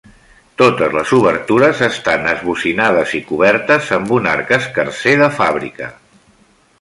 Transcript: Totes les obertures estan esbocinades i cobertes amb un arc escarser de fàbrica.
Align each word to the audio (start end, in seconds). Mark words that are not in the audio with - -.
Totes 0.59 0.95
les 0.99 1.11
obertures 1.17 1.83
estan 1.87 2.25
esbocinades 2.31 3.13
i 3.21 3.23
cobertes 3.33 3.93
amb 4.01 4.15
un 4.19 4.31
arc 4.35 4.55
escarser 4.61 5.15
de 5.23 5.29
fàbrica. 5.41 5.91